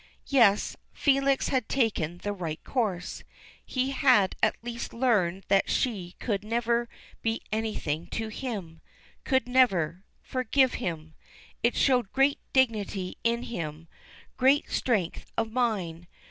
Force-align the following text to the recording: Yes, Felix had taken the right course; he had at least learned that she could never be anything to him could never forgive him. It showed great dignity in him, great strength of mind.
Yes, 0.25 0.75
Felix 0.93 1.49
had 1.49 1.69
taken 1.69 2.17
the 2.23 2.33
right 2.33 2.63
course; 2.63 3.23
he 3.63 3.91
had 3.91 4.35
at 4.41 4.55
least 4.63 4.95
learned 4.95 5.45
that 5.47 5.69
she 5.69 6.15
could 6.17 6.43
never 6.43 6.89
be 7.21 7.43
anything 7.51 8.07
to 8.07 8.29
him 8.29 8.81
could 9.25 9.47
never 9.47 10.03
forgive 10.23 10.73
him. 10.81 11.13
It 11.61 11.75
showed 11.75 12.11
great 12.13 12.39
dignity 12.51 13.19
in 13.23 13.43
him, 13.43 13.87
great 14.37 14.71
strength 14.71 15.31
of 15.37 15.51
mind. 15.51 16.07